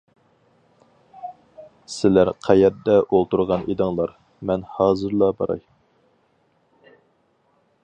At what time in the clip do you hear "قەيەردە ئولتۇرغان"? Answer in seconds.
2.47-3.67